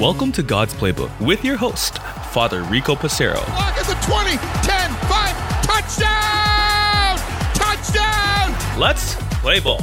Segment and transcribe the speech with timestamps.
[0.00, 1.98] Welcome to God's Playbook with your host,
[2.32, 3.36] Father Rico Passero.
[3.50, 7.18] Lock at the 20, 10, 5, touchdown!
[7.54, 8.80] Touchdown!
[8.80, 9.80] Let's play ball.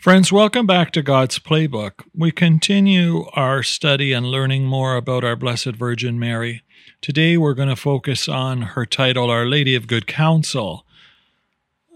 [0.00, 2.04] Friends, welcome back to God's Playbook.
[2.14, 6.62] We continue our study and learning more about our Blessed Virgin Mary.
[7.02, 10.86] Today we're going to focus on her title, Our Lady of Good Counsel.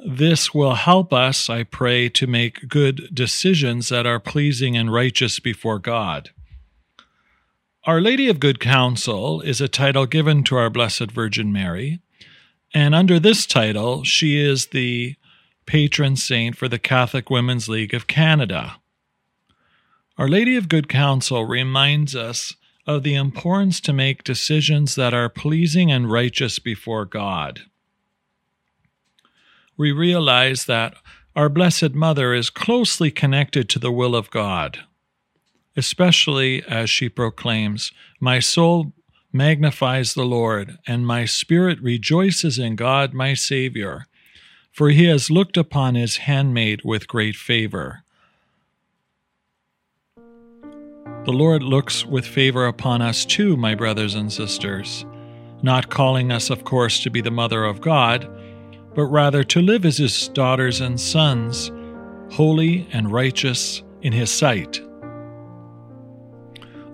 [0.06, 5.40] This will help us, I pray, to make good decisions that are pleasing and righteous
[5.40, 6.28] before God.
[7.84, 12.00] Our Lady of Good Counsel is a title given to our Blessed Virgin Mary,
[12.74, 15.16] and under this title, she is the
[15.64, 18.76] patron saint for the Catholic Women's League of Canada.
[20.18, 25.30] Our Lady of Good Counsel reminds us of the importance to make decisions that are
[25.30, 27.62] pleasing and righteous before God.
[29.76, 30.94] We realize that
[31.34, 34.80] our Blessed Mother is closely connected to the will of God,
[35.76, 38.92] especially as she proclaims, My soul
[39.32, 44.06] magnifies the Lord, and my spirit rejoices in God my Savior
[44.74, 48.02] for he has looked upon his handmaid with great favor.
[50.16, 55.06] The Lord looks with favor upon us too, my brothers and sisters,
[55.62, 58.28] not calling us, of course, to be the mother of God,
[58.94, 61.70] but rather to live as his daughters and sons,
[62.30, 64.80] holy and righteous in his sight.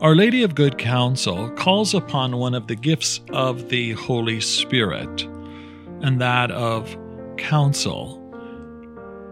[0.00, 5.22] Our Lady of Good Counsel calls upon one of the gifts of the Holy Spirit,
[6.00, 6.96] and that of
[7.36, 8.20] counsel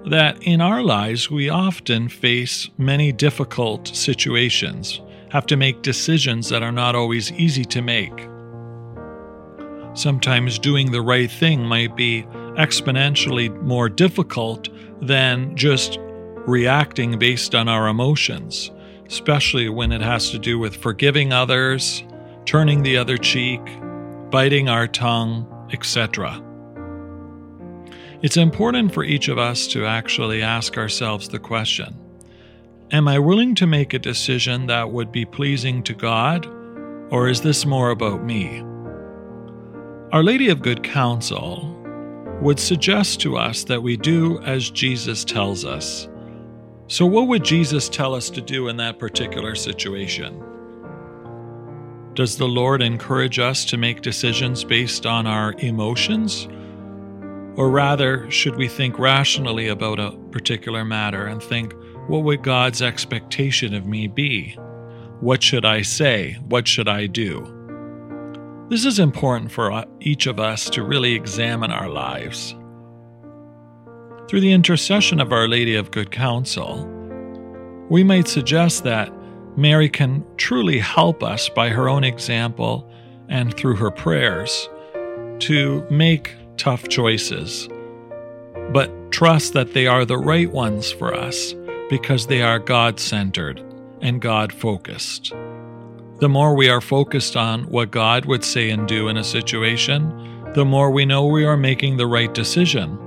[0.06, 6.62] that in our lives we often face many difficult situations, have to make decisions that
[6.62, 8.28] are not always easy to make.
[9.94, 12.26] Sometimes doing the right thing might be
[12.58, 14.68] exponentially more difficult
[15.00, 18.70] than just reacting based on our emotions,
[19.06, 22.02] especially when it has to do with forgiving others,
[22.44, 23.60] turning the other cheek,
[24.30, 26.42] biting our tongue, etc.
[28.20, 31.96] It's important for each of us to actually ask ourselves the question
[32.90, 36.46] Am I willing to make a decision that would be pleasing to God,
[37.10, 38.64] or is this more about me?
[40.10, 41.77] Our Lady of Good Counsel
[42.40, 46.08] would suggest to us that we do as Jesus tells us.
[46.86, 50.42] So, what would Jesus tell us to do in that particular situation?
[52.14, 56.48] Does the Lord encourage us to make decisions based on our emotions?
[57.56, 61.74] Or rather, should we think rationally about a particular matter and think,
[62.06, 64.56] what would God's expectation of me be?
[65.20, 66.38] What should I say?
[66.48, 67.57] What should I do?
[68.68, 72.54] This is important for uh, each of us to really examine our lives.
[74.28, 76.86] Through the intercession of Our Lady of Good Counsel,
[77.88, 79.10] we might suggest that
[79.56, 82.86] Mary can truly help us by her own example
[83.30, 84.68] and through her prayers
[85.38, 87.70] to make tough choices,
[88.74, 91.54] but trust that they are the right ones for us
[91.88, 93.64] because they are God centered
[94.02, 95.32] and God focused.
[96.20, 100.52] The more we are focused on what God would say and do in a situation,
[100.54, 102.98] the more we know we are making the right decision.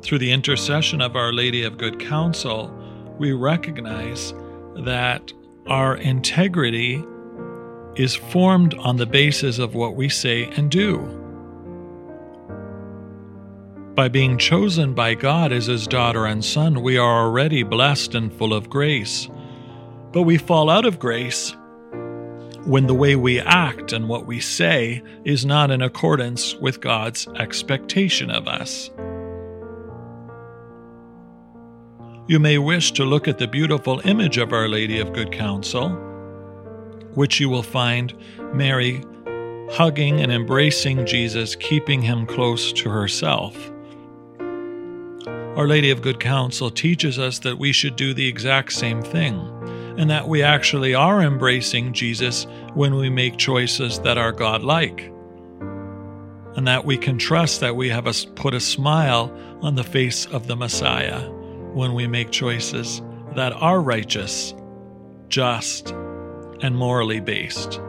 [0.00, 2.74] Through the intercession of Our Lady of Good Counsel,
[3.18, 4.32] we recognize
[4.76, 5.30] that
[5.66, 7.04] our integrity
[7.94, 10.98] is formed on the basis of what we say and do.
[13.94, 18.32] By being chosen by God as His daughter and son, we are already blessed and
[18.32, 19.28] full of grace.
[20.12, 21.54] But we fall out of grace
[22.64, 27.26] when the way we act and what we say is not in accordance with God's
[27.36, 28.90] expectation of us.
[32.28, 35.90] You may wish to look at the beautiful image of Our Lady of Good Counsel,
[37.14, 38.14] which you will find
[38.54, 39.02] Mary
[39.72, 43.72] hugging and embracing Jesus, keeping him close to herself.
[45.56, 49.36] Our Lady of Good Counsel teaches us that we should do the exact same thing,
[49.96, 55.10] and that we actually are embracing Jesus when we make choices that are God-like,
[56.56, 60.26] and that we can trust that we have a, put a smile on the face
[60.26, 61.30] of the Messiah
[61.72, 63.00] when we make choices
[63.34, 64.54] that are righteous,
[65.28, 65.92] just,
[66.60, 67.80] and morally based.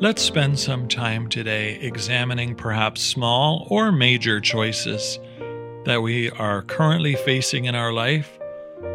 [0.00, 5.18] Let's spend some time today examining perhaps small or major choices
[5.84, 8.39] that we are currently facing in our life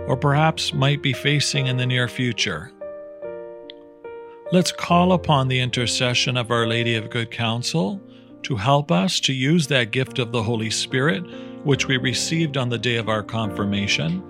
[0.07, 2.71] or perhaps might be facing in the near future.
[4.51, 7.99] Let's call upon the intercession of Our Lady of Good Counsel
[8.43, 11.23] to help us to use that gift of the Holy Spirit,
[11.63, 14.23] which we received on the day of our confirmation,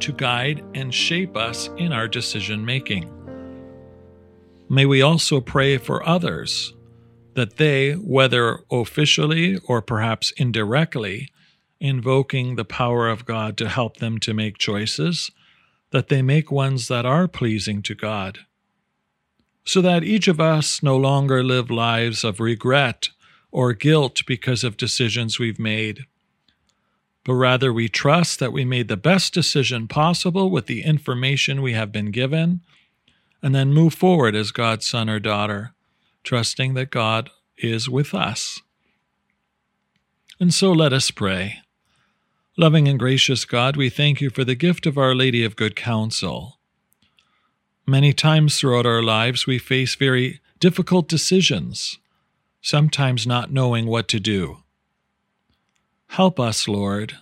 [0.00, 3.10] to guide and shape us in our decision making.
[4.68, 6.74] May we also pray for others
[7.34, 11.30] that they, whether officially or perhaps indirectly,
[11.80, 15.30] invoking the power of God to help them to make choices,
[15.90, 18.40] that they make ones that are pleasing to God.
[19.64, 23.08] So that each of us no longer live lives of regret
[23.50, 26.06] or guilt because of decisions we've made,
[27.24, 31.72] but rather we trust that we made the best decision possible with the information we
[31.72, 32.60] have been given,
[33.42, 35.72] and then move forward as God's son or daughter,
[36.22, 38.60] trusting that God is with us.
[40.38, 41.58] And so let us pray.
[42.56, 45.76] Loving and gracious God, we thank you for the gift of Our Lady of Good
[45.76, 46.58] Counsel.
[47.86, 51.98] Many times throughout our lives, we face very difficult decisions,
[52.60, 54.64] sometimes not knowing what to do.
[56.08, 57.18] Help us, Lord,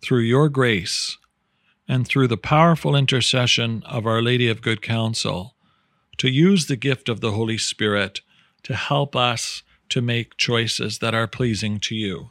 [0.00, 1.18] through your grace
[1.86, 5.54] and through the powerful intercession of Our Lady of Good Counsel,
[6.16, 8.22] to use the gift of the Holy Spirit
[8.62, 12.30] to help us to make choices that are pleasing to you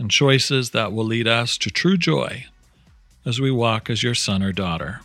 [0.00, 2.46] and choices that will lead us to true joy
[3.26, 5.00] as we walk as your son or daughter.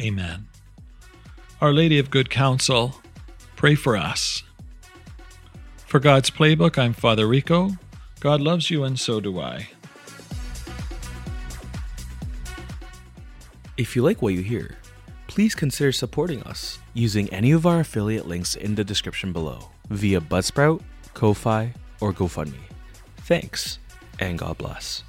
[0.00, 0.48] Amen.
[1.60, 3.00] Our Lady of Good Counsel,
[3.54, 4.42] pray for us.
[5.86, 7.70] For God's Playbook, I'm Father Rico.
[8.18, 9.68] God loves you, and so do I.
[13.76, 14.76] If you like what you hear,
[15.28, 20.20] please consider supporting us using any of our affiliate links in the description below via
[20.20, 20.82] Buzzsprout,
[21.14, 22.71] Ko-Fi, or GoFundMe.
[23.24, 23.78] Thanks,
[24.18, 25.02] and God bless.